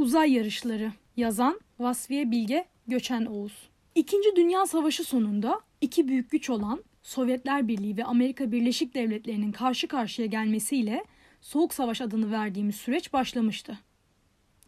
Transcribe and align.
Uzay 0.00 0.32
Yarışları 0.32 0.92
Yazan 1.16 1.60
Vasfiye 1.78 2.30
Bilge 2.30 2.64
Göçen 2.86 3.26
Oğuz 3.26 3.68
İkinci 3.94 4.36
Dünya 4.36 4.66
Savaşı 4.66 5.04
sonunda 5.04 5.60
iki 5.80 6.08
büyük 6.08 6.30
güç 6.30 6.50
olan 6.50 6.84
Sovyetler 7.02 7.68
Birliği 7.68 7.96
ve 7.96 8.04
Amerika 8.04 8.52
Birleşik 8.52 8.94
Devletleri'nin 8.94 9.52
karşı 9.52 9.88
karşıya 9.88 10.26
gelmesiyle 10.26 11.04
Soğuk 11.40 11.74
Savaş 11.74 12.00
adını 12.00 12.32
verdiğimiz 12.32 12.74
süreç 12.74 13.12
başlamıştı. 13.12 13.78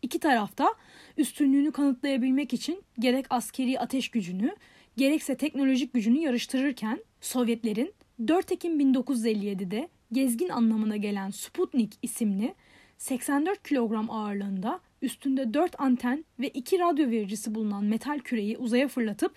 İki 0.02 0.18
tarafta 0.18 0.74
üstünlüğünü 1.16 1.72
kanıtlayabilmek 1.72 2.52
için 2.52 2.82
gerek 2.98 3.26
askeri 3.30 3.80
ateş 3.80 4.08
gücünü 4.08 4.56
gerekse 4.96 5.36
teknolojik 5.36 5.94
gücünü 5.94 6.18
yarıştırırken 6.18 7.04
Sovyetlerin 7.20 7.94
4 8.28 8.52
Ekim 8.52 8.80
1957'de 8.80 9.88
gezgin 10.12 10.48
anlamına 10.48 10.96
gelen 10.96 11.30
Sputnik 11.30 11.92
isimli 12.02 12.54
84 12.98 13.62
kilogram 13.68 14.10
ağırlığında 14.10 14.80
üstünde 15.02 15.54
4 15.54 15.80
anten 15.80 16.24
ve 16.38 16.48
2 16.48 16.78
radyo 16.78 17.10
vericisi 17.10 17.54
bulunan 17.54 17.84
metal 17.84 18.18
küreyi 18.18 18.58
uzaya 18.58 18.88
fırlatıp 18.88 19.32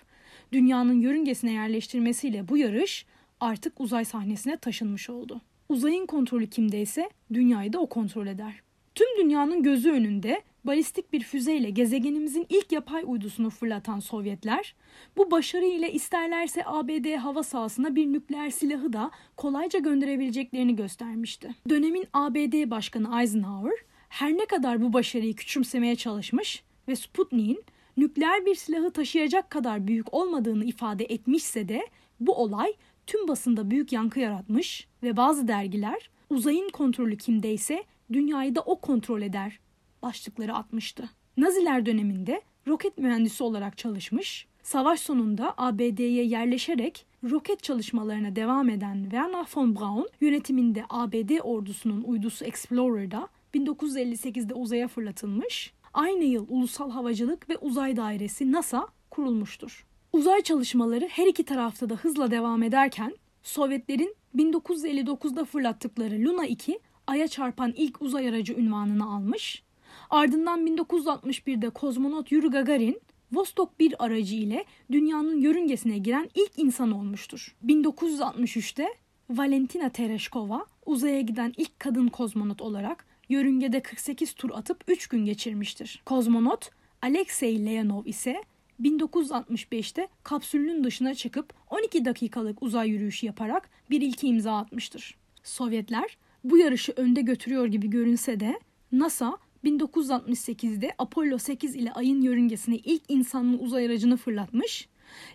dünyanın 0.52 1.00
yörüngesine 1.00 1.52
yerleştirmesiyle 1.52 2.48
bu 2.48 2.58
yarış 2.58 3.06
artık 3.40 3.80
uzay 3.80 4.04
sahnesine 4.04 4.56
taşınmış 4.56 5.10
oldu. 5.10 5.40
Uzayın 5.68 6.06
kontrolü 6.06 6.46
kimdeyse 6.46 7.10
dünyayı 7.32 7.72
da 7.72 7.78
o 7.78 7.86
kontrol 7.88 8.26
eder. 8.26 8.54
Tüm 8.94 9.06
dünyanın 9.18 9.62
gözü 9.62 9.90
önünde 9.90 10.42
balistik 10.64 11.12
bir 11.12 11.20
füzeyle 11.20 11.70
gezegenimizin 11.70 12.46
ilk 12.48 12.72
yapay 12.72 13.02
uydusunu 13.06 13.50
fırlatan 13.50 14.00
Sovyetler, 14.00 14.74
bu 15.16 15.30
başarı 15.30 15.64
ile 15.64 15.92
isterlerse 15.92 16.62
ABD 16.66 17.16
hava 17.16 17.42
sahasına 17.42 17.96
bir 17.96 18.06
nükleer 18.06 18.50
silahı 18.50 18.92
da 18.92 19.10
kolayca 19.36 19.78
gönderebileceklerini 19.78 20.76
göstermişti. 20.76 21.54
Dönemin 21.68 22.06
ABD 22.12 22.70
Başkanı 22.70 23.20
Eisenhower, 23.20 23.78
her 24.08 24.32
ne 24.32 24.46
kadar 24.46 24.82
bu 24.82 24.92
başarıyı 24.92 25.34
küçümsemeye 25.34 25.96
çalışmış 25.96 26.62
ve 26.88 26.96
Sputnik'in 26.96 27.64
nükleer 27.96 28.46
bir 28.46 28.54
silahı 28.54 28.90
taşıyacak 28.90 29.50
kadar 29.50 29.86
büyük 29.86 30.14
olmadığını 30.14 30.64
ifade 30.64 31.04
etmişse 31.04 31.68
de 31.68 31.86
bu 32.20 32.34
olay 32.34 32.72
tüm 33.06 33.28
basında 33.28 33.70
büyük 33.70 33.92
yankı 33.92 34.20
yaratmış 34.20 34.86
ve 35.02 35.16
bazı 35.16 35.48
dergiler 35.48 36.10
uzayın 36.30 36.68
kontrolü 36.68 37.16
kimdeyse 37.16 37.84
dünyayı 38.12 38.54
da 38.54 38.60
o 38.60 38.80
kontrol 38.80 39.22
eder 39.22 39.58
başlıkları 40.02 40.54
atmıştı. 40.54 41.10
Naziler 41.36 41.86
döneminde 41.86 42.42
roket 42.66 42.98
mühendisi 42.98 43.42
olarak 43.42 43.78
çalışmış, 43.78 44.46
savaş 44.62 45.00
sonunda 45.00 45.54
ABD'ye 45.56 46.24
yerleşerek 46.24 47.06
roket 47.30 47.62
çalışmalarına 47.62 48.36
devam 48.36 48.68
eden 48.68 49.02
Werner 49.02 49.46
von 49.56 49.76
Braun 49.76 50.08
yönetiminde 50.20 50.84
ABD 50.90 51.30
ordusunun 51.42 52.02
uydusu 52.02 52.44
Explorer'da 52.44 53.28
1958'de 53.56 54.54
uzaya 54.54 54.88
fırlatılmış. 54.88 55.72
Aynı 55.94 56.24
yıl 56.24 56.46
Ulusal 56.48 56.90
Havacılık 56.90 57.48
ve 57.48 57.58
Uzay 57.58 57.96
Dairesi 57.96 58.52
NASA 58.52 58.88
kurulmuştur. 59.10 59.86
Uzay 60.12 60.42
çalışmaları 60.42 61.08
her 61.10 61.26
iki 61.26 61.44
tarafta 61.44 61.90
da 61.90 61.94
hızla 61.94 62.30
devam 62.30 62.62
ederken 62.62 63.16
Sovyetlerin 63.42 64.16
1959'da 64.36 65.44
fırlattıkları 65.44 66.14
Luna 66.14 66.46
2 66.46 66.80
Ay'a 67.06 67.28
çarpan 67.28 67.72
ilk 67.76 68.02
uzay 68.02 68.28
aracı 68.28 68.52
ünvanını 68.52 69.14
almış. 69.14 69.62
Ardından 70.10 70.66
1961'de 70.66 71.70
kozmonot 71.70 72.32
Yuri 72.32 72.48
Gagarin 72.48 73.00
Vostok 73.32 73.80
1 73.80 74.04
aracı 74.04 74.34
ile 74.34 74.64
dünyanın 74.92 75.40
yörüngesine 75.40 75.98
giren 75.98 76.30
ilk 76.34 76.52
insan 76.56 76.90
olmuştur. 76.92 77.56
1963'te 77.64 78.88
Valentina 79.30 79.88
Tereshkova 79.88 80.66
uzaya 80.86 81.20
giden 81.20 81.52
ilk 81.56 81.80
kadın 81.80 82.08
kozmonot 82.08 82.62
olarak 82.62 83.05
yörüngede 83.28 83.80
48 83.80 84.32
tur 84.32 84.50
atıp 84.50 84.84
3 84.88 85.06
gün 85.06 85.24
geçirmiştir. 85.24 86.02
Kozmonot 86.06 86.70
Alexey 87.02 87.66
Leonov 87.66 88.04
ise 88.04 88.42
1965'te 88.82 90.08
kapsülünün 90.22 90.84
dışına 90.84 91.14
çıkıp 91.14 91.54
12 91.70 92.04
dakikalık 92.04 92.62
uzay 92.62 92.88
yürüyüşü 92.88 93.26
yaparak 93.26 93.70
bir 93.90 94.00
ilki 94.00 94.26
imza 94.26 94.56
atmıştır. 94.56 95.14
Sovyetler 95.42 96.16
bu 96.44 96.58
yarışı 96.58 96.92
önde 96.96 97.20
götürüyor 97.20 97.66
gibi 97.66 97.90
görünse 97.90 98.40
de 98.40 98.60
NASA 98.92 99.38
1968'de 99.64 100.94
Apollo 100.98 101.38
8 101.38 101.76
ile 101.76 101.92
ayın 101.92 102.22
yörüngesine 102.22 102.76
ilk 102.76 103.02
insanlı 103.08 103.56
uzay 103.56 103.86
aracını 103.86 104.16
fırlatmış. 104.16 104.88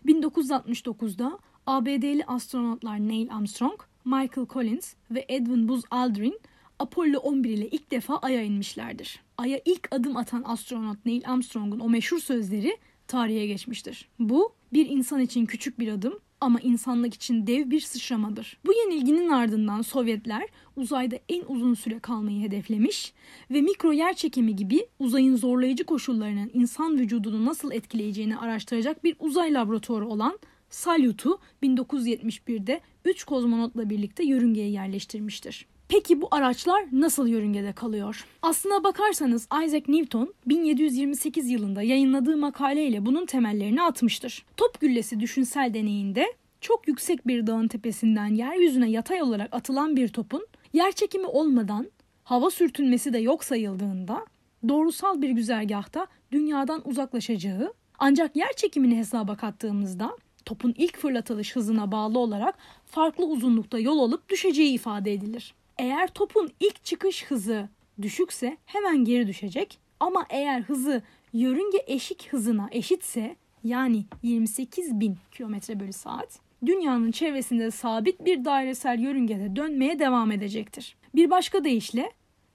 1969'da 0.06 1.40
ABD'li 1.68 2.24
astronotlar 2.28 3.00
Neil 3.00 3.34
Armstrong, 3.34 3.82
Michael 4.06 4.48
Collins 4.48 4.94
ve 5.12 5.26
Edwin 5.30 5.68
Buzz 5.68 5.84
Aldrin 5.92 6.40
Apollo 6.82 7.18
11 7.18 7.50
ile 7.50 7.68
ilk 7.68 7.92
defa 7.92 8.18
Ay'a 8.18 8.42
inmişlerdir. 8.42 9.20
Ay'a 9.38 9.60
ilk 9.66 9.88
adım 9.92 10.18
atan 10.18 10.44
astronot 10.46 10.98
Neil 11.06 11.22
Armstrong'un 11.26 11.80
o 11.80 11.90
meşhur 11.90 12.20
sözleri 12.20 12.78
tarihe 13.08 13.48
geçmiştir. 13.48 14.10
Bu 14.20 14.54
bir 14.74 14.90
insan 14.90 15.20
için 15.20 15.46
küçük 15.46 15.80
bir 15.80 15.88
adım 15.88 16.20
ama 16.42 16.60
insanlık 16.60 17.14
için 17.14 17.48
dev 17.48 17.70
bir 17.70 17.80
sıçramadır. 17.80 18.58
Bu 18.66 18.74
yenilginin 18.74 19.30
ardından 19.30 19.82
Sovyetler 19.82 20.44
uzayda 20.76 21.20
en 21.30 21.44
uzun 21.48 21.74
süre 21.74 22.00
kalmayı 22.00 22.42
hedeflemiş 22.42 23.14
ve 23.52 23.62
mikro 23.62 23.92
yer 23.92 24.14
çekimi 24.14 24.56
gibi 24.56 24.88
uzayın 25.00 25.36
zorlayıcı 25.36 25.84
koşullarının 25.84 26.52
insan 26.54 27.00
vücudunu 27.00 27.46
nasıl 27.46 27.72
etkileyeceğini 27.72 28.38
araştıracak 28.38 29.04
bir 29.04 29.16
uzay 29.20 29.54
laboratuvarı 29.54 30.08
olan 30.08 30.40
Salyut'u 30.70 31.40
1971'de 31.64 32.82
3 33.06 33.24
kozmonotla 33.24 33.90
birlikte 33.90 34.24
yörüngeye 34.24 34.70
yerleştirmiştir. 34.70 35.66
Peki 35.92 36.22
bu 36.22 36.28
araçlar 36.32 36.86
nasıl 36.92 37.28
yörüngede 37.28 37.74
kalıyor? 37.74 38.26
Aslına 38.42 38.84
bakarsanız 38.84 39.48
Isaac 39.66 39.88
Newton 39.88 40.34
1728 40.46 41.50
yılında 41.50 41.82
yayınladığı 41.82 42.38
makaleyle 42.38 43.06
bunun 43.06 43.26
temellerini 43.26 43.82
atmıştır. 43.82 44.46
Top 44.58 44.80
güllesi 44.80 45.20
düşünsel 45.20 45.74
deneyinde 45.74 46.34
çok 46.62 46.88
yüksek 46.88 47.28
bir 47.28 47.48
dağın 47.48 47.68
tepesinden 47.68 48.28
yeryüzüne 48.28 48.90
yatay 48.90 49.22
olarak 49.22 49.56
atılan 49.56 49.96
bir 49.96 50.08
topun 50.08 50.48
yer 50.74 50.92
çekimi 50.92 51.28
olmadan 51.28 51.92
hava 52.24 52.50
sürtünmesi 52.50 53.14
de 53.14 53.18
yok 53.18 53.44
sayıldığında 53.44 54.26
doğrusal 54.68 55.22
bir 55.22 55.30
güzergahta 55.30 56.08
dünyadan 56.32 56.88
uzaklaşacağı 56.90 57.74
ancak 58.00 58.36
yer 58.36 58.54
çekimini 58.54 58.98
hesaba 58.98 59.36
kattığımızda 59.36 60.18
topun 60.46 60.74
ilk 60.78 60.98
fırlatılış 60.98 61.56
hızına 61.56 61.92
bağlı 61.92 62.20
olarak 62.20 62.58
farklı 62.86 63.26
uzunlukta 63.26 63.80
yol 63.80 64.00
alıp 64.00 64.30
düşeceği 64.30 64.74
ifade 64.74 65.14
edilir. 65.14 65.54
Eğer 65.78 66.08
topun 66.08 66.52
ilk 66.60 66.84
çıkış 66.86 67.26
hızı 67.26 67.70
düşükse 68.02 68.58
hemen 68.66 69.06
geri 69.06 69.28
düşecek 69.28 69.80
ama 70.00 70.26
eğer 70.30 70.62
hızı 70.62 71.02
yörünge 71.34 71.84
eşik 71.88 72.28
hızına 72.32 72.70
eşitse 72.72 73.36
yani 73.64 74.06
28 74.24 75.00
bin 75.00 75.18
km 75.38 75.80
bölü 75.80 75.94
saat 75.94 76.40
dünyanın 76.66 77.12
çevresinde 77.12 77.72
sabit 77.72 78.26
bir 78.26 78.46
dairesel 78.46 79.00
yörüngede 79.00 79.56
dönmeye 79.56 80.00
devam 80.00 80.32
edecektir. 80.32 80.96
Bir 81.16 81.30
başka 81.30 81.64
deyişle 81.64 82.12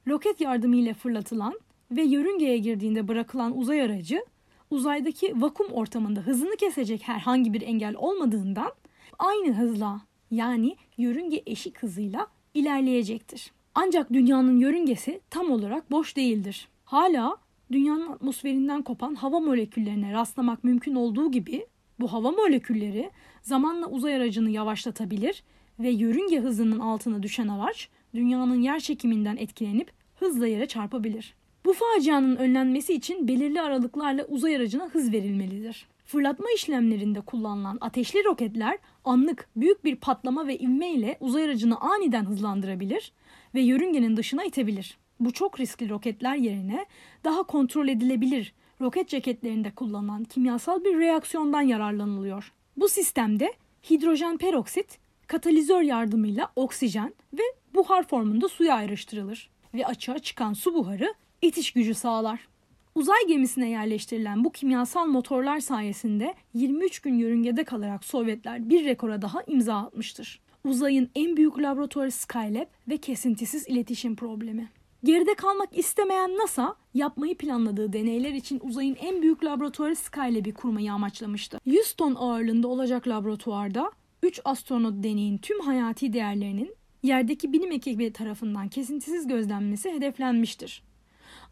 roket 0.08 0.40
yardımıyla 0.40 0.94
fırlatılan 0.94 1.60
ve 1.90 2.02
yörüngeye 2.02 2.58
girdiğinde 2.58 3.08
bırakılan 3.08 3.58
uzay 3.58 3.82
aracı 3.82 4.24
uzaydaki 4.70 5.40
vakum 5.40 5.66
ortamında 5.72 6.20
hızını 6.20 6.56
kesecek 6.56 7.08
herhangi 7.08 7.52
bir 7.52 7.62
engel 7.62 7.94
olmadığından 7.96 8.72
aynı 9.18 9.54
hızla 9.54 10.00
yani 10.30 10.76
yörünge 10.98 11.42
eşik 11.46 11.82
hızıyla 11.82 12.26
ilerleyecektir. 12.56 13.52
Ancak 13.74 14.12
dünyanın 14.12 14.56
yörüngesi 14.56 15.20
tam 15.30 15.50
olarak 15.50 15.90
boş 15.90 16.16
değildir. 16.16 16.68
Hala 16.84 17.36
dünyanın 17.72 18.12
atmosferinden 18.12 18.82
kopan 18.82 19.14
hava 19.14 19.40
moleküllerine 19.40 20.12
rastlamak 20.12 20.64
mümkün 20.64 20.94
olduğu 20.94 21.30
gibi 21.30 21.66
bu 22.00 22.12
hava 22.12 22.30
molekülleri 22.30 23.10
zamanla 23.42 23.86
uzay 23.86 24.14
aracını 24.16 24.50
yavaşlatabilir 24.50 25.42
ve 25.78 25.90
yörünge 25.90 26.40
hızının 26.40 26.78
altına 26.78 27.22
düşen 27.22 27.48
araç 27.48 27.88
dünyanın 28.14 28.60
yer 28.60 28.80
çekiminden 28.80 29.36
etkilenip 29.36 29.92
hızla 30.14 30.46
yere 30.46 30.66
çarpabilir. 30.66 31.34
Bu 31.64 31.72
facianın 31.72 32.36
önlenmesi 32.36 32.94
için 32.94 33.28
belirli 33.28 33.60
aralıklarla 33.60 34.24
uzay 34.24 34.56
aracına 34.56 34.84
hız 34.84 35.12
verilmelidir. 35.12 35.86
Fırlatma 36.04 36.46
işlemlerinde 36.54 37.20
kullanılan 37.20 37.78
ateşli 37.80 38.24
roketler 38.24 38.78
anlık 39.06 39.48
büyük 39.56 39.84
bir 39.84 39.96
patlama 39.96 40.46
ve 40.46 40.58
ivme 40.58 40.90
ile 40.90 41.16
uzay 41.20 41.44
aracını 41.44 41.80
aniden 41.80 42.24
hızlandırabilir 42.24 43.12
ve 43.54 43.60
yörüngenin 43.60 44.16
dışına 44.16 44.44
itebilir. 44.44 44.98
Bu 45.20 45.32
çok 45.32 45.60
riskli 45.60 45.88
roketler 45.88 46.36
yerine 46.36 46.86
daha 47.24 47.42
kontrol 47.42 47.88
edilebilir 47.88 48.54
roket 48.80 49.08
ceketlerinde 49.08 49.70
kullanılan 49.70 50.24
kimyasal 50.24 50.84
bir 50.84 50.98
reaksiyondan 50.98 51.60
yararlanılıyor. 51.60 52.52
Bu 52.76 52.88
sistemde 52.88 53.52
hidrojen 53.90 54.38
peroksit 54.38 54.98
katalizör 55.26 55.82
yardımıyla 55.82 56.52
oksijen 56.56 57.14
ve 57.32 57.42
buhar 57.74 58.06
formunda 58.08 58.48
suya 58.48 58.74
ayrıştırılır 58.74 59.50
ve 59.74 59.86
açığa 59.86 60.18
çıkan 60.18 60.52
su 60.52 60.74
buharı 60.74 61.14
itiş 61.42 61.72
gücü 61.72 61.94
sağlar. 61.94 62.48
Uzay 62.96 63.26
gemisine 63.28 63.70
yerleştirilen 63.70 64.44
bu 64.44 64.52
kimyasal 64.52 65.06
motorlar 65.06 65.60
sayesinde 65.60 66.34
23 66.54 67.00
gün 67.00 67.14
yörüngede 67.14 67.64
kalarak 67.64 68.04
Sovyetler 68.04 68.70
bir 68.70 68.84
rekora 68.84 69.22
daha 69.22 69.42
imza 69.42 69.76
atmıştır. 69.76 70.40
Uzayın 70.64 71.10
en 71.14 71.36
büyük 71.36 71.58
laboratuvarı 71.58 72.10
Skylab 72.10 72.66
ve 72.88 72.96
kesintisiz 72.96 73.68
iletişim 73.68 74.16
problemi. 74.16 74.68
Geride 75.04 75.34
kalmak 75.34 75.78
istemeyen 75.78 76.30
NASA, 76.30 76.76
yapmayı 76.94 77.36
planladığı 77.36 77.92
deneyler 77.92 78.32
için 78.32 78.60
uzayın 78.62 78.96
en 79.00 79.22
büyük 79.22 79.44
laboratuvarı 79.44 79.96
Skylab'i 79.96 80.54
kurmayı 80.54 80.92
amaçlamıştı. 80.92 81.60
100 81.64 81.92
ton 81.92 82.14
ağırlığında 82.14 82.68
olacak 82.68 83.08
laboratuvarda 83.08 83.90
3 84.22 84.40
astronot 84.44 85.04
deneyin 85.04 85.38
tüm 85.38 85.60
hayati 85.60 86.12
değerlerinin 86.12 86.74
yerdeki 87.02 87.52
bilim 87.52 87.72
ekibi 87.72 88.12
tarafından 88.12 88.68
kesintisiz 88.68 89.26
gözlenmesi 89.26 89.92
hedeflenmiştir. 89.92 90.85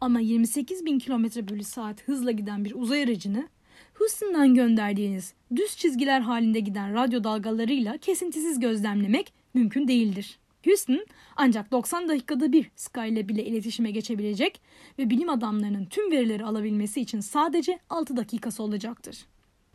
Ama 0.01 0.19
28 0.19 0.85
bin 0.85 0.99
kilometre 0.99 1.47
bölü 1.47 1.63
saat 1.63 2.01
hızla 2.07 2.31
giden 2.31 2.65
bir 2.65 2.75
uzay 2.75 3.03
aracını 3.03 3.47
Houston'dan 3.93 4.55
gönderdiğiniz 4.55 5.33
düz 5.55 5.77
çizgiler 5.77 6.21
halinde 6.21 6.59
giden 6.59 6.93
radyo 6.93 7.23
dalgalarıyla 7.23 7.97
kesintisiz 7.97 8.59
gözlemlemek 8.59 9.33
mümkün 9.53 9.87
değildir. 9.87 10.39
Houston 10.65 11.05
ancak 11.35 11.71
90 11.71 12.09
dakikada 12.09 12.51
bir 12.51 12.71
Skylab 12.75 13.29
ile 13.29 13.45
iletişime 13.45 13.91
geçebilecek 13.91 14.61
ve 14.99 15.09
bilim 15.09 15.29
adamlarının 15.29 15.85
tüm 15.85 16.11
verileri 16.11 16.45
alabilmesi 16.45 17.01
için 17.01 17.19
sadece 17.19 17.79
6 17.89 18.17
dakikası 18.17 18.63
olacaktır. 18.63 19.25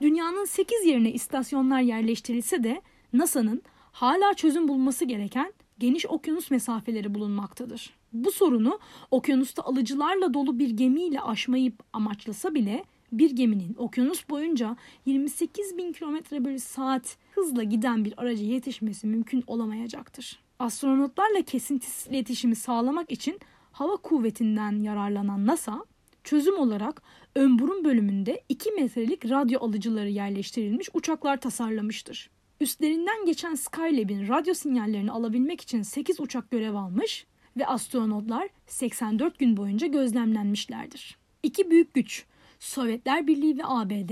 Dünyanın 0.00 0.44
8 0.44 0.86
yerine 0.86 1.12
istasyonlar 1.12 1.80
yerleştirilse 1.80 2.64
de 2.64 2.82
NASA'nın 3.12 3.62
hala 3.92 4.34
çözüm 4.34 4.68
bulması 4.68 5.04
gereken 5.04 5.52
geniş 5.80 6.06
okyanus 6.06 6.50
mesafeleri 6.50 7.14
bulunmaktadır. 7.14 7.90
Bu 8.12 8.32
sorunu 8.32 8.78
okyanusta 9.10 9.62
alıcılarla 9.62 10.34
dolu 10.34 10.58
bir 10.58 10.70
gemiyle 10.70 11.20
aşmayı 11.20 11.72
amaçlasa 11.92 12.54
bile 12.54 12.84
bir 13.12 13.30
geminin 13.30 13.74
okyanus 13.78 14.28
boyunca 14.28 14.76
28 15.06 15.76
bin 15.76 15.92
kilometre 15.92 16.44
bölü 16.44 16.58
saat 16.58 17.16
hızla 17.34 17.62
giden 17.62 18.04
bir 18.04 18.14
araca 18.16 18.44
yetişmesi 18.44 19.06
mümkün 19.06 19.44
olamayacaktır. 19.46 20.38
Astronotlarla 20.58 21.42
kesintisiz 21.42 22.06
iletişimi 22.06 22.56
sağlamak 22.56 23.12
için 23.12 23.40
hava 23.72 23.96
kuvvetinden 23.96 24.82
yararlanan 24.82 25.46
NASA, 25.46 25.84
çözüm 26.24 26.58
olarak 26.58 27.02
ön 27.34 27.84
bölümünde 27.84 28.42
2 28.48 28.70
metrelik 28.70 29.30
radyo 29.30 29.60
alıcıları 29.60 30.08
yerleştirilmiş 30.08 30.88
uçaklar 30.94 31.40
tasarlamıştır. 31.40 32.30
Üstlerinden 32.60 33.26
geçen 33.26 33.54
Skylab'in 33.54 34.28
radyo 34.28 34.54
sinyallerini 34.54 35.10
alabilmek 35.10 35.60
için 35.60 35.82
8 35.82 36.20
uçak 36.20 36.50
görev 36.50 36.74
almış 36.74 37.26
ve 37.56 37.66
astronotlar 37.66 38.48
84 38.66 39.38
gün 39.38 39.56
boyunca 39.56 39.86
gözlemlenmişlerdir. 39.86 41.18
İki 41.42 41.70
büyük 41.70 41.94
güç 41.94 42.24
Sovyetler 42.58 43.26
Birliği 43.26 43.58
ve 43.58 43.62
ABD 43.64 44.10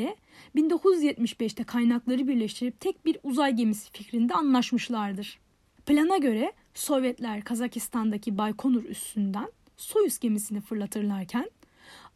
1975'te 0.57 1.65
kaynakları 1.65 2.29
birleştirip 2.29 2.81
tek 2.81 3.07
bir 3.07 3.19
uzay 3.23 3.53
gemisi 3.53 3.93
fikrinde 3.93 4.35
anlaşmışlardır. 4.35 5.39
Plana 5.87 6.17
göre 6.17 6.53
Sovyetler 6.75 7.45
Kazakistan'daki 7.45 8.39
Baykonur 8.39 8.85
üssünden 8.85 9.53
Soyuz 9.77 10.19
gemisini 10.19 10.61
fırlatırlarken 10.61 11.51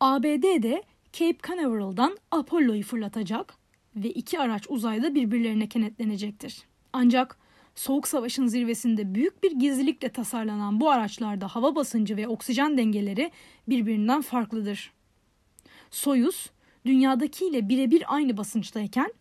ABD 0.00 0.62
de 0.62 0.82
Cape 1.12 1.38
Canaveral'dan 1.49 2.19
Apollo'yu 2.31 2.82
fırlatacak 2.82 3.61
ve 3.96 4.10
iki 4.10 4.40
araç 4.40 4.66
uzayda 4.68 5.14
birbirlerine 5.14 5.68
kenetlenecektir. 5.68 6.62
Ancak 6.92 7.38
Soğuk 7.74 8.08
Savaş'ın 8.08 8.46
zirvesinde 8.46 9.14
büyük 9.14 9.42
bir 9.42 9.52
gizlilikle 9.52 10.08
tasarlanan 10.08 10.80
bu 10.80 10.90
araçlarda 10.90 11.48
hava 11.48 11.76
basıncı 11.76 12.16
ve 12.16 12.28
oksijen 12.28 12.78
dengeleri 12.78 13.30
birbirinden 13.68 14.22
farklıdır. 14.22 14.92
Soyuz 15.90 16.50
dünyadakiyle 16.84 17.68
birebir 17.68 18.14
aynı 18.14 18.36
basınçtayken 18.36 19.12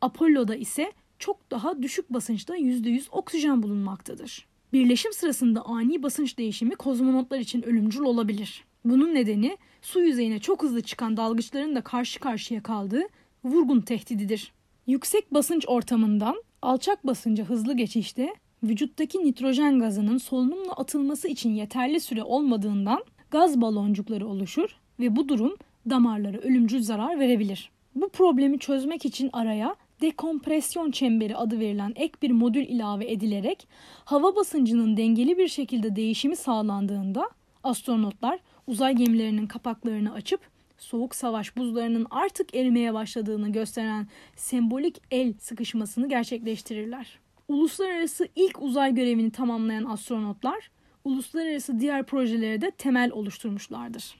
Apollo'da 0.00 0.56
ise 0.56 0.92
çok 1.18 1.50
daha 1.50 1.82
düşük 1.82 2.10
basınçta 2.10 2.56
%100 2.56 3.10
oksijen 3.10 3.62
bulunmaktadır. 3.62 4.46
Birleşim 4.72 5.12
sırasında 5.12 5.62
ani 5.62 6.02
basınç 6.02 6.38
değişimi 6.38 6.74
kozmonotlar 6.74 7.38
için 7.38 7.62
ölümcül 7.62 8.00
olabilir. 8.00 8.64
Bunun 8.84 9.14
nedeni 9.14 9.58
su 9.82 10.00
yüzeyine 10.00 10.38
çok 10.38 10.62
hızlı 10.62 10.82
çıkan 10.82 11.16
dalgıçların 11.16 11.76
da 11.76 11.80
karşı 11.80 12.20
karşıya 12.20 12.62
kaldığı 12.62 13.02
vurgun 13.44 13.80
tehdididir. 13.80 14.52
Yüksek 14.86 15.34
basınç 15.34 15.64
ortamından 15.68 16.42
alçak 16.62 17.06
basınca 17.06 17.44
hızlı 17.44 17.76
geçişte 17.76 18.34
vücuttaki 18.62 19.18
nitrojen 19.18 19.78
gazının 19.78 20.18
solunumla 20.18 20.72
atılması 20.72 21.28
için 21.28 21.54
yeterli 21.54 22.00
süre 22.00 22.22
olmadığından 22.22 23.04
gaz 23.30 23.60
baloncukları 23.60 24.26
oluşur 24.26 24.76
ve 25.00 25.16
bu 25.16 25.28
durum 25.28 25.56
damarlara 25.90 26.38
ölümcül 26.38 26.82
zarar 26.82 27.20
verebilir. 27.20 27.70
Bu 27.94 28.08
problemi 28.08 28.58
çözmek 28.58 29.04
için 29.04 29.30
araya 29.32 29.76
dekompresyon 30.00 30.90
çemberi 30.90 31.36
adı 31.36 31.60
verilen 31.60 31.92
ek 31.96 32.14
bir 32.22 32.30
modül 32.30 32.66
ilave 32.66 33.12
edilerek 33.12 33.68
hava 34.04 34.36
basıncının 34.36 34.96
dengeli 34.96 35.38
bir 35.38 35.48
şekilde 35.48 35.96
değişimi 35.96 36.36
sağlandığında 36.36 37.30
astronotlar 37.64 38.38
uzay 38.66 38.94
gemilerinin 38.94 39.46
kapaklarını 39.46 40.12
açıp 40.12 40.40
soğuk 40.78 41.14
savaş 41.14 41.56
buzlarının 41.56 42.06
artık 42.10 42.54
erimeye 42.54 42.94
başladığını 42.94 43.52
gösteren 43.52 44.08
sembolik 44.36 45.02
el 45.10 45.34
sıkışmasını 45.38 46.08
gerçekleştirirler. 46.08 47.18
Uluslararası 47.48 48.28
ilk 48.36 48.62
uzay 48.62 48.94
görevini 48.94 49.30
tamamlayan 49.30 49.84
astronotlar 49.84 50.70
uluslararası 51.04 51.80
diğer 51.80 52.06
projelere 52.06 52.60
de 52.60 52.70
temel 52.70 53.12
oluşturmuşlardır. 53.12 54.14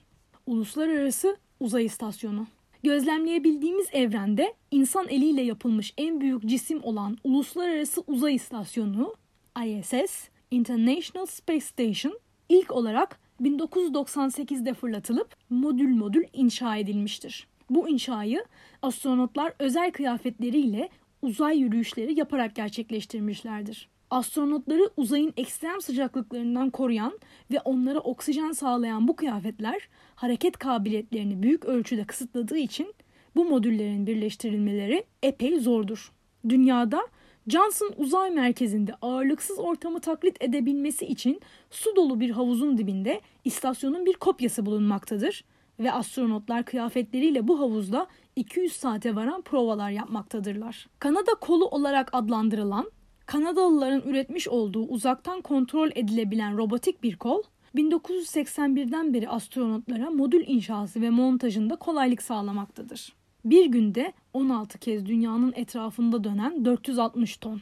Uluslararası 0.47 1.37
Uzay 1.61 1.85
İstasyonu 1.85 2.47
Gözlemleyebildiğimiz 2.83 3.87
evrende 3.93 4.55
insan 4.71 5.09
eliyle 5.09 5.43
yapılmış 5.43 5.95
en 5.97 6.21
büyük 6.21 6.47
cisim 6.47 6.85
olan 6.85 7.19
Uluslararası 7.25 8.03
Uzay 8.07 8.35
İstasyonu 8.35 9.15
ISS 9.67 10.29
International 10.51 11.27
Space 11.27 11.61
Station 11.61 12.19
ilk 12.49 12.73
olarak 12.73 13.21
1998'de 13.41 14.75
fırlatılıp 14.75 15.37
modül 15.51 15.89
modül 15.89 16.25
inşa 16.33 16.77
edilmiştir. 16.77 17.47
Bu 17.71 17.89
inşayı 17.89 18.45
astronotlar 18.83 19.53
özel 19.59 19.93
kıyafetleriyle 19.93 20.89
uzay 21.23 21.59
yürüyüşleri 21.59 22.19
yaparak 22.19 22.55
gerçekleştirmişlerdir. 22.55 23.89
Astronotları 24.11 24.91
uzayın 24.97 25.33
ekstrem 25.37 25.81
sıcaklıklarından 25.81 26.71
koruyan 26.71 27.19
ve 27.51 27.61
onlara 27.61 27.99
oksijen 27.99 28.53
sağlayan 28.53 29.09
bu 29.09 29.17
kıyafetler 29.17 29.89
hareket 30.15 30.59
kabiliyetlerini 30.59 31.43
büyük 31.43 31.65
ölçüde 31.65 32.05
kısıtladığı 32.05 32.59
için 32.59 32.95
bu 33.37 33.45
modüllerin 33.45 34.07
birleştirilmeleri 34.07 35.05
epey 35.23 35.61
zordur. 35.61 36.13
Dünyada 36.49 37.01
Johnson 37.49 37.95
Uzay 37.97 38.31
Merkezi'nde 38.31 38.95
ağırlıksız 39.03 39.59
ortamı 39.59 40.01
taklit 40.01 40.43
edebilmesi 40.43 41.07
için 41.07 41.41
su 41.71 41.97
dolu 41.97 42.21
bir 42.21 42.31
havuzun 42.31 42.79
dibinde 42.79 43.21
istasyonun 43.45 44.07
bir 44.07 44.15
kopyası 44.15 44.67
bulunmaktadır 44.67 45.45
ve 45.79 45.93
astronotlar 45.93 46.65
kıyafetleriyle 46.65 47.49
bu 47.49 47.61
havuzda 47.61 48.07
200 48.37 48.73
saate 48.73 49.17
varan 49.17 49.43
provalar 49.43 49.91
yapmaktadırlar. 49.91 50.89
Kanada 50.99 51.35
kolu 51.41 51.67
olarak 51.67 52.11
adlandırılan 52.13 52.91
Kanadalıların 53.27 54.01
üretmiş 54.01 54.49
olduğu 54.49 54.87
uzaktan 54.87 55.41
kontrol 55.41 55.91
edilebilen 55.95 56.59
robotik 56.59 57.03
bir 57.03 57.17
kol 57.17 57.43
1981'den 57.75 59.15
beri 59.15 59.29
astronotlara 59.29 60.11
modül 60.11 60.45
inşası 60.47 61.01
ve 61.01 61.11
montajında 61.11 61.77
kolaylık 61.77 62.23
sağlamaktadır. 62.23 63.18
Bir 63.45 63.67
günde 63.67 64.13
16 64.33 64.79
kez 64.79 65.07
dünyanın 65.07 65.53
etrafında 65.57 66.25
dönen 66.25 66.65
460 66.65 67.37
ton. 67.37 67.61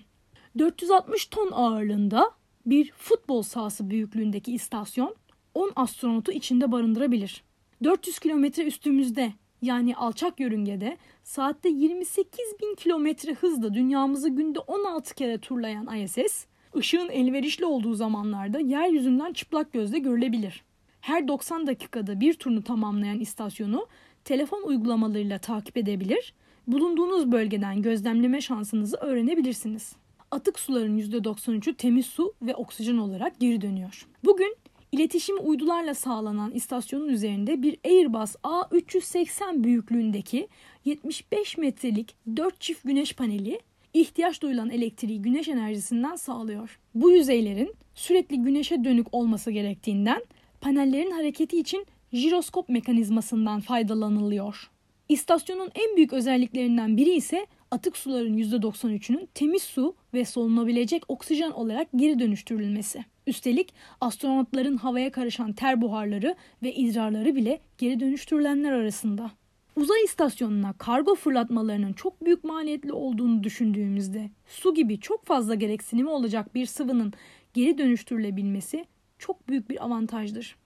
460 0.59 1.26
ton 1.26 1.50
ağırlığında 1.52 2.30
bir 2.66 2.92
futbol 2.92 3.42
sahası 3.42 3.90
büyüklüğündeki 3.90 4.52
istasyon 4.52 5.16
10 5.54 5.73
astronotu 5.76 6.33
içinde 6.33 6.73
barındırabilir. 6.73 7.45
400 7.85 8.18
kilometre 8.18 8.64
üstümüzde 8.64 9.33
yani 9.62 9.97
alçak 9.97 10.40
yörüngede 10.40 10.97
saatte 11.25 11.68
28 11.68 12.40
bin 12.62 12.75
kilometre 12.75 13.35
hızla 13.35 13.75
dünyamızı 13.75 14.28
günde 14.28 14.59
16 14.59 15.14
kere 15.14 15.38
turlayan 15.38 15.97
ISS, 15.97 16.47
ışığın 16.76 17.09
elverişli 17.09 17.64
olduğu 17.64 17.95
zamanlarda 17.95 18.61
yeryüzünden 18.61 19.33
çıplak 19.33 19.73
gözle 19.73 19.99
görülebilir. 19.99 20.64
Her 21.00 21.28
90 21.28 21.66
dakikada 21.66 22.21
bir 22.21 22.35
turunu 22.35 22.64
tamamlayan 22.64 23.21
istasyonu 23.21 23.87
telefon 24.26 24.62
uygulamalarıyla 24.62 25.38
takip 25.38 25.76
edebilir, 25.76 26.35
bulunduğunuz 26.66 27.33
bölgeden 27.33 27.83
gözlemleme 27.83 28.40
şansınızı 28.40 28.97
öğrenebilirsiniz. 28.97 29.92
Atık 30.30 30.59
suların 30.59 30.99
%93'ü 30.99 31.75
temiz 31.75 32.06
su 32.06 32.35
ve 32.42 32.54
oksijen 32.54 32.99
olarak 32.99 33.40
geri 33.40 33.61
dönüyor. 33.61 34.06
Bugün 34.25 34.56
İletişim 34.92 35.37
uydularla 35.49 35.95
sağlanan 35.95 36.50
istasyonun 36.52 37.09
üzerinde 37.09 37.62
bir 37.62 37.78
Airbus 37.85 38.35
A380 38.35 39.64
büyüklüğündeki 39.64 40.49
75 40.85 41.59
metrelik 41.59 42.14
4 42.37 42.61
çift 42.61 42.85
güneş 42.85 43.12
paneli 43.12 43.61
ihtiyaç 43.95 44.42
duyulan 44.42 44.71
elektriği 44.71 45.23
güneş 45.23 45.49
enerjisinden 45.49 46.16
sağlıyor. 46.16 46.78
Bu 46.95 47.11
yüzeylerin 47.11 47.75
sürekli 47.95 48.37
güneşe 48.37 48.85
dönük 48.85 49.14
olması 49.14 49.50
gerektiğinden 49.50 50.23
panellerin 50.61 51.11
hareketi 51.11 51.59
için 51.59 51.87
jiroskop 52.16 52.68
mekanizmasından 52.68 53.61
faydalanılıyor. 53.61 54.70
İstasyonun 55.08 55.70
en 55.75 55.96
büyük 55.96 56.12
özelliklerinden 56.12 56.96
biri 56.96 57.11
ise 57.11 57.46
atık 57.70 57.96
suların 57.96 58.38
%93'ünün 58.38 59.28
temiz 59.35 59.62
su 59.62 59.94
ve 60.14 60.25
solunabilecek 60.25 61.02
oksijen 61.08 61.50
olarak 61.50 61.88
geri 61.96 62.18
dönüştürülmesi. 62.18 63.04
Üstelik 63.26 63.75
astronotların 64.00 64.76
havaya 64.76 65.12
karışan 65.12 65.52
ter 65.52 65.80
buharları 65.82 66.35
ve 66.62 66.75
idrarları 66.75 67.37
bile 67.37 67.61
geri 67.78 68.00
dönüştürülenler 68.00 68.73
arasında. 68.73 69.30
Uzay 69.76 70.04
istasyonuna 70.04 70.73
kargo 70.73 71.14
fırlatmalarının 71.14 71.92
çok 71.92 72.25
büyük 72.25 72.44
maliyetli 72.44 72.92
olduğunu 72.92 73.44
düşündüğümüzde 73.44 74.30
su 74.46 74.75
gibi 74.75 75.00
çok 75.00 75.26
fazla 75.26 75.54
gereksinimi 75.54 76.08
olacak 76.08 76.54
bir 76.54 76.66
sıvının 76.66 77.12
geri 77.54 77.78
dönüştürülebilmesi 77.78 78.85
çok 79.18 79.49
büyük 79.49 79.70
bir 79.70 79.85
avantajdır. 79.85 80.56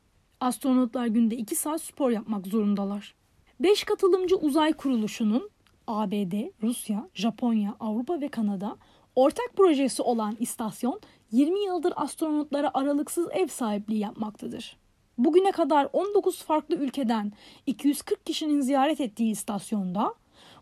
Astronotlar 0.41 1.07
günde 1.07 1.37
2 1.37 1.55
saat 1.55 1.83
spor 1.83 2.11
yapmak 2.11 2.47
zorundalar. 2.47 3.15
5 3.61 3.85
katılımcı 3.85 4.37
uzay 4.37 4.73
kuruluşunun 4.73 5.51
ABD, 5.87 6.33
Rusya, 6.63 7.09
Japonya, 7.15 7.77
Avrupa 7.81 8.21
ve 8.21 8.29
Kanada 8.29 8.77
ortak 9.17 9.57
projesi 9.57 10.03
olan 10.03 10.37
istasyon 10.41 11.01
20 11.33 11.65
yıldır 11.65 11.93
astronotlara 11.97 12.71
aralıksız 12.75 13.29
ev 13.33 13.47
sahipliği 13.47 13.99
yapmaktadır. 13.99 14.77
Bugüne 15.19 15.51
kadar 15.51 15.89
19 15.93 16.43
farklı 16.43 16.75
ülkeden 16.75 17.33
240 17.67 18.27
kişinin 18.27 18.61
ziyaret 18.61 19.01
ettiği 19.01 19.31
istasyonda 19.31 20.15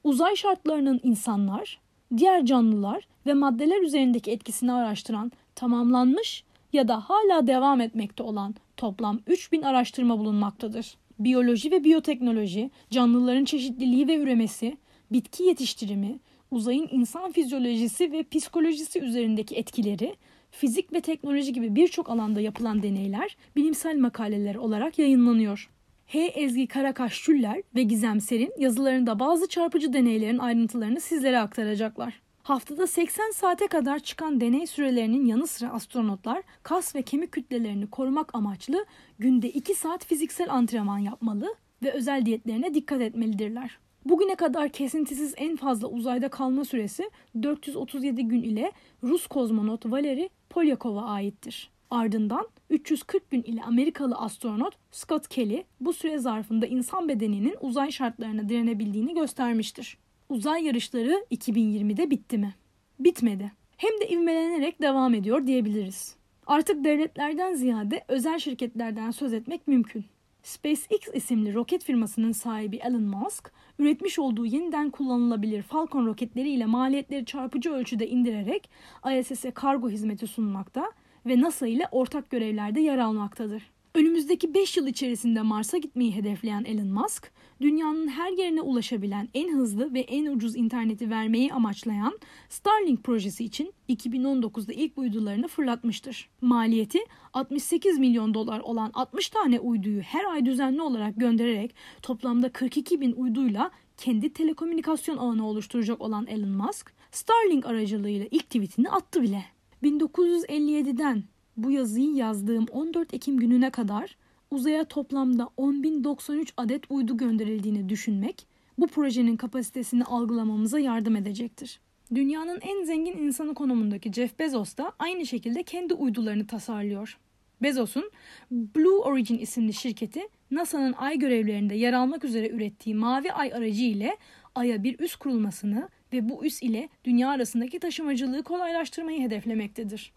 uzay 0.04 0.37
şartlarının 0.37 1.00
insanlar, 1.02 1.80
diğer 2.16 2.44
canlılar 2.44 3.08
ve 3.26 3.35
maddeler 3.35 3.82
üzerindeki 3.82 4.30
etkisini 4.30 4.73
araştıran 4.73 5.32
tamamlanmış 5.54 6.44
ya 6.72 6.88
da 6.88 7.00
hala 7.00 7.46
devam 7.46 7.80
etmekte 7.80 8.22
olan 8.22 8.54
toplam 8.76 9.20
3000 9.26 9.62
araştırma 9.62 10.18
bulunmaktadır. 10.18 10.94
Biyoloji 11.18 11.70
ve 11.70 11.84
biyoteknoloji, 11.84 12.70
canlıların 12.90 13.44
çeşitliliği 13.44 14.08
ve 14.08 14.16
üremesi, 14.16 14.76
bitki 15.12 15.42
yetiştirimi, 15.42 16.18
uzayın 16.50 16.88
insan 16.90 17.32
fizyolojisi 17.32 18.12
ve 18.12 18.22
psikolojisi 18.22 19.00
üzerindeki 19.00 19.56
etkileri, 19.56 20.16
fizik 20.50 20.92
ve 20.92 21.00
teknoloji 21.00 21.52
gibi 21.52 21.75
birçok 21.75 22.10
alanda 22.10 22.40
yapılan 22.40 22.82
deneyler 22.82 23.37
bilimsel 23.56 23.98
makaleler 23.98 24.54
olarak 24.54 24.98
yayınlanıyor. 24.98 25.70
H. 26.06 26.18
Ezgi 26.18 26.66
Karakaş 26.66 27.22
Çüller 27.22 27.62
ve 27.75 27.82
Gizem 27.82 28.20
Ser'in 28.20 28.52
yazılarında 28.58 29.18
bazı 29.18 29.48
çarpıcı 29.48 29.92
deneylerin 29.92 30.38
ayrıntılarını 30.38 31.00
sizlere 31.00 31.38
aktaracaklar. 31.38 32.20
Haftada 32.49 32.87
80 32.87 33.31
saate 33.31 33.67
kadar 33.67 33.99
çıkan 33.99 34.40
deney 34.40 34.67
sürelerinin 34.67 35.26
yanı 35.26 35.47
sıra 35.47 35.71
astronotlar 35.71 36.43
kas 36.62 36.95
ve 36.95 37.02
kemik 37.02 37.33
kütlelerini 37.33 37.87
korumak 37.90 38.35
amaçlı 38.35 38.87
günde 39.19 39.50
2 39.50 39.75
saat 39.75 40.05
fiziksel 40.05 40.52
antrenman 40.52 40.99
yapmalı 40.99 41.55
ve 41.83 41.93
özel 41.93 42.26
diyetlerine 42.26 42.75
dikkat 42.75 43.00
etmelidirler. 43.00 43.78
Bugüne 44.05 44.35
kadar 44.35 44.69
kesintisiz 44.69 45.35
en 45.37 45.57
fazla 45.57 45.88
uzayda 45.88 46.28
kalma 46.28 46.64
süresi 46.64 47.11
437 47.43 48.23
gün 48.23 48.43
ile 48.43 48.73
Rus 49.02 49.26
kozmonot 49.26 49.87
Valeri 49.87 50.31
Polyakov'a 50.50 51.05
aittir. 51.05 51.71
Ardından 51.90 52.49
340 52.71 53.31
gün 53.31 53.43
ile 53.43 53.62
Amerikalı 53.62 54.14
astronot 54.14 54.75
Scott 54.90 55.28
Kelly 55.28 55.64
bu 55.81 55.93
süre 55.93 56.19
zarfında 56.19 56.67
insan 56.67 57.09
bedeninin 57.09 57.57
uzay 57.61 57.90
şartlarına 57.90 58.49
direnebildiğini 58.49 59.14
göstermiştir. 59.14 59.99
Uzay 60.28 60.64
yarışları 60.64 61.25
2020'de 61.30 62.11
bitti 62.11 62.38
mi? 62.38 62.54
Bitmedi. 63.00 63.52
Hem 63.76 64.00
de 64.00 64.08
ivmelenerek 64.08 64.82
devam 64.82 65.14
ediyor 65.14 65.47
diyebiliriz. 65.47 66.16
Artık 66.47 66.85
devletlerden 66.85 67.54
ziyade 67.54 68.04
özel 68.08 68.38
şirketlerden 68.38 69.11
söz 69.11 69.32
etmek 69.32 69.66
mümkün. 69.66 70.04
SpaceX 70.42 71.08
isimli 71.14 71.54
roket 71.54 71.85
firmasının 71.85 72.32
sahibi 72.32 72.76
Elon 72.76 73.02
Musk, 73.02 73.52
üretmiş 73.78 74.18
olduğu 74.18 74.47
yeniden 74.47 74.90
kullanılabilir 74.90 75.62
Falcon 75.62 76.06
roketleriyle 76.06 76.66
maliyetleri 76.66 77.25
çarpıcı 77.25 77.73
ölçüde 77.73 78.08
indirerek 78.08 78.70
ISS'e 79.18 79.50
kargo 79.50 79.90
hizmeti 79.90 80.26
sunmakta 80.26 80.92
ve 81.26 81.40
NASA 81.40 81.66
ile 81.66 81.88
ortak 81.92 82.30
görevlerde 82.30 82.80
yer 82.80 82.99
almaktadır. 82.99 83.70
Önümüzdeki 83.95 84.54
5 84.54 84.76
yıl 84.76 84.87
içerisinde 84.87 85.42
Mars'a 85.42 85.78
gitmeyi 85.78 86.14
hedefleyen 86.14 86.64
Elon 86.64 86.87
Musk, 86.88 87.33
dünyanın 87.61 88.09
her 88.09 88.33
yerine 88.33 88.61
ulaşabilen 88.61 89.28
en 89.35 89.54
hızlı 89.54 89.95
ve 89.95 90.00
en 90.00 90.26
ucuz 90.26 90.57
interneti 90.57 91.11
vermeyi 91.11 91.52
amaçlayan 91.52 92.18
Starlink 92.49 93.04
projesi 93.04 93.45
için 93.45 93.73
2019'da 93.88 94.73
ilk 94.73 94.99
uydularını 94.99 95.49
fırlatmıştır. 95.49 96.28
Maliyeti 96.40 96.99
68 97.33 97.99
milyon 97.99 98.35
dolar 98.35 98.61
olan 98.61 98.90
60 98.95 99.28
tane 99.28 99.61
uyduyu 99.61 100.00
her 100.00 100.25
ay 100.25 100.47
düzenli 100.47 100.83
olarak 100.83 101.16
göndererek 101.16 101.75
toplamda 102.02 102.52
42 102.52 103.00
bin 103.00 103.12
uyduyla 103.12 103.71
kendi 103.97 104.33
telekomünikasyon 104.33 105.16
ağını 105.18 105.47
oluşturacak 105.47 106.00
olan 106.00 106.26
Elon 106.26 106.49
Musk, 106.49 106.92
Starlink 107.11 107.66
aracılığıyla 107.66 108.26
ilk 108.30 108.45
tweetini 108.45 108.90
attı 108.90 109.23
bile. 109.23 109.45
1957'den 109.83 111.25
bu 111.58 111.70
yazıyı 111.70 112.14
yazdığım 112.14 112.66
14 112.70 113.14
Ekim 113.14 113.36
gününe 113.36 113.70
kadar 113.70 114.16
uzaya 114.50 114.84
toplamda 114.84 115.42
10.093 115.58 116.48
adet 116.56 116.90
uydu 116.90 117.16
gönderildiğini 117.16 117.88
düşünmek 117.88 118.46
bu 118.78 118.86
projenin 118.86 119.36
kapasitesini 119.36 120.04
algılamamıza 120.04 120.78
yardım 120.78 121.16
edecektir. 121.16 121.80
Dünyanın 122.14 122.58
en 122.60 122.84
zengin 122.84 123.18
insanı 123.18 123.54
konumundaki 123.54 124.12
Jeff 124.12 124.38
Bezos 124.38 124.76
da 124.76 124.92
aynı 124.98 125.26
şekilde 125.26 125.62
kendi 125.62 125.94
uydularını 125.94 126.46
tasarlıyor. 126.46 127.18
Bezos'un 127.62 128.10
Blue 128.50 128.98
Origin 128.98 129.38
isimli 129.38 129.72
şirketi 129.72 130.20
NASA'nın 130.50 130.92
ay 130.92 131.18
görevlerinde 131.18 131.74
yer 131.74 131.92
almak 131.92 132.24
üzere 132.24 132.48
ürettiği 132.48 132.94
Mavi 132.94 133.32
Ay 133.32 133.52
aracı 133.52 133.84
ile 133.84 134.16
Ay'a 134.54 134.82
bir 134.82 135.00
üs 135.00 135.16
kurulmasını 135.16 135.88
ve 136.12 136.28
bu 136.28 136.44
üs 136.44 136.62
ile 136.62 136.88
dünya 137.04 137.28
arasındaki 137.28 137.78
taşımacılığı 137.78 138.42
kolaylaştırmayı 138.42 139.22
hedeflemektedir. 139.22 140.12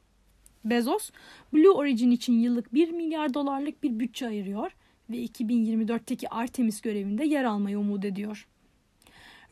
Bezos, 0.66 1.12
Blue 1.54 1.70
Origin 1.70 2.12
için 2.12 2.40
yıllık 2.40 2.74
1 2.74 2.92
milyar 2.92 3.34
dolarlık 3.34 3.84
bir 3.84 4.00
bütçe 4.00 4.28
ayırıyor 4.28 4.72
ve 5.10 5.26
2024'teki 5.26 6.30
Artemis 6.30 6.82
görevinde 6.82 7.26
yer 7.26 7.44
almayı 7.44 7.80
umut 7.80 8.06
ediyor. 8.06 8.48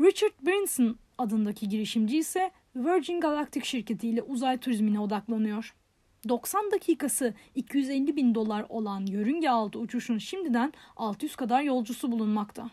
Richard 0.01 0.33
Branson 0.45 0.97
adındaki 1.17 1.69
girişimci 1.69 2.17
ise 2.17 2.51
Virgin 2.75 3.19
Galactic 3.19 3.65
şirketiyle 3.65 4.21
uzay 4.21 4.57
turizmine 4.57 4.99
odaklanıyor. 4.99 5.75
90 6.29 6.71
dakikası 6.71 7.33
250 7.55 8.15
bin 8.15 8.35
dolar 8.35 8.65
olan 8.69 9.05
yörünge 9.05 9.49
altı 9.49 9.79
uçuşun 9.79 10.17
şimdiden 10.17 10.73
600 10.95 11.35
kadar 11.35 11.61
yolcusu 11.61 12.11
bulunmakta. 12.11 12.69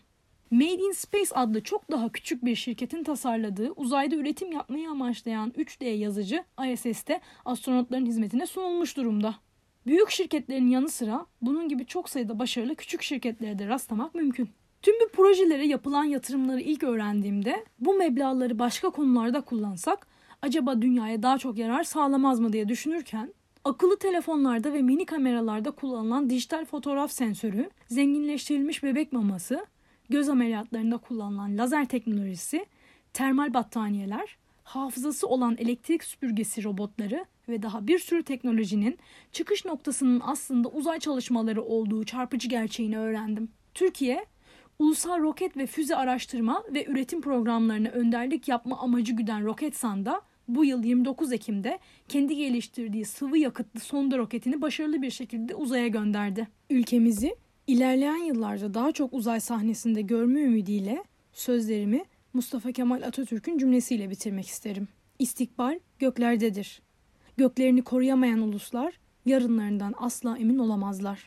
Made 0.51 0.73
in 0.73 0.93
Space 0.93 1.35
adlı 1.35 1.63
çok 1.63 1.91
daha 1.91 2.09
küçük 2.09 2.45
bir 2.45 2.55
şirketin 2.55 3.05
tasarladığı 3.05 3.73
uzayda 3.73 4.17
üretim 4.17 4.53
yapmayı 4.53 4.91
amaçlayan 4.91 5.51
3D 5.51 5.85
yazıcı 5.85 6.45
ISS'te 6.73 7.21
astronotların 7.45 8.07
hizmetine 8.07 8.47
sunulmuş 8.47 8.97
durumda. 8.97 9.35
Büyük 9.87 10.11
şirketlerin 10.11 10.69
yanı 10.69 10.89
sıra 10.89 11.27
bunun 11.43 11.69
gibi 11.69 11.87
çok 11.87 12.09
sayıda 12.09 12.39
başarılı 12.39 12.75
küçük 12.75 13.03
şirketlere 13.03 13.59
de 13.59 13.67
rastlamak 13.67 14.15
mümkün. 14.15 14.51
Tüm 14.83 14.95
bu 14.95 15.09
projelere 15.13 15.67
yapılan 15.67 16.05
yatırımları 16.05 16.61
ilk 16.61 16.83
öğrendiğimde 16.83 17.65
bu 17.79 17.95
meblağları 17.95 18.59
başka 18.59 18.91
konularda 18.91 19.41
kullansak 19.41 20.07
acaba 20.43 20.83
dünyaya 20.83 21.23
daha 21.23 21.39
çok 21.39 21.59
yarar 21.59 21.85
sağlamaz 21.85 22.41
mı 22.41 22.53
diye 22.53 22.69
düşünürken 22.69 23.35
akıllı 23.65 23.99
telefonlarda 23.99 24.73
ve 24.73 24.83
mini 24.83 25.07
kameralarda 25.07 25.71
kullanılan 25.71 26.31
dijital 26.31 26.65
fotoğraf 26.65 27.13
sensörü, 27.13 27.71
zenginleştirilmiş 27.89 28.83
bebek 28.83 29.13
maması, 29.13 29.67
göz 30.09 30.29
ameliyatlarında 30.29 30.99
kullanılan 30.99 31.59
lazer 31.59 31.89
teknolojisi, 31.89 32.67
termal 33.13 33.55
battaniyeler, 33.55 34.37
hafızası 34.65 35.27
olan 35.27 35.57
elektrik 35.59 36.05
süpürgesi 36.05 36.65
robotları 36.65 37.25
ve 37.49 37.63
daha 37.63 37.87
bir 37.87 37.99
sürü 37.99 38.23
teknolojinin 38.23 38.99
çıkış 39.33 39.65
noktasının 39.65 40.21
aslında 40.25 40.69
uzay 40.69 40.99
çalışmaları 40.99 41.63
olduğu 41.63 42.05
çarpıcı 42.05 42.49
gerçeğini 42.49 42.99
öğrendim. 42.99 43.49
Türkiye, 43.75 44.27
ulusal 44.79 45.21
roket 45.21 45.57
ve 45.57 45.67
füze 45.67 45.97
araştırma 45.97 46.65
ve 46.75 46.87
üretim 46.87 47.21
programlarına 47.21 47.89
önderlik 47.89 48.49
yapma 48.49 48.79
amacı 48.79 49.13
güden 49.13 49.45
Roketsan'da 49.45 50.23
bu 50.49 50.65
yıl 50.65 50.85
29 50.85 51.33
Ekim'de 51.33 51.79
kendi 52.09 52.37
geliştirdiği 52.37 53.05
sıvı 53.05 53.39
yakıtlı 53.39 53.81
sonda 53.81 54.19
roketini 54.19 54.63
başarılı 54.63 55.03
bir 55.03 55.11
şekilde 55.11 55.55
uzaya 55.55 55.89
gönderdi. 55.89 56.49
Ülkemizi 56.71 57.37
İlerleyen 57.67 58.17
yıllarda 58.17 58.75
daha 58.75 58.93
çok 58.93 59.13
uzay 59.13 59.41
sahnesinde 59.41 60.03
görme 60.03 60.41
ümidiyle 60.41 61.05
sözlerimi 61.33 62.05
Mustafa 62.33 62.73
Kemal 62.73 63.03
Atatürk'ün 63.03 63.59
cümlesiyle 63.59 64.11
bitirmek 64.11 64.47
isterim. 64.47 64.89
İstikbal 65.19 65.79
göklerdedir. 65.99 66.83
Göklerini 67.37 67.83
koruyamayan 67.83 68.41
uluslar 68.41 68.95
yarınlarından 69.25 69.95
asla 69.99 70.39
emin 70.39 70.59
olamazlar. 70.59 71.25